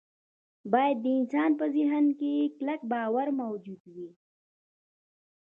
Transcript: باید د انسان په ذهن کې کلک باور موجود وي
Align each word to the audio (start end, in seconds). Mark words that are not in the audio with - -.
باید 0.71 0.97
د 1.01 1.05
انسان 1.19 1.51
په 1.59 1.65
ذهن 1.75 2.05
کې 2.19 2.33
کلک 2.57 2.81
باور 2.91 3.27
موجود 3.41 3.81
وي 3.95 4.09